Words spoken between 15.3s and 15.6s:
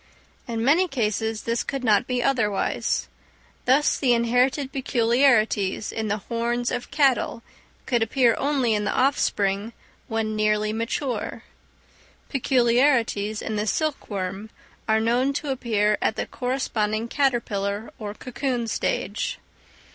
to